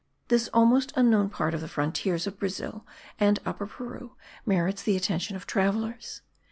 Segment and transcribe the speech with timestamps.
[0.29, 2.87] This almost unknown part of the frontiers of Brazil
[3.19, 4.15] and Upper Peru
[4.47, 6.23] merits the attention of travellers.